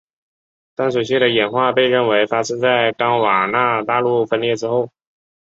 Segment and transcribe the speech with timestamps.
[0.73, 4.89] 淡水蟹的演化被认为发生在冈瓦纳大陆分裂之后。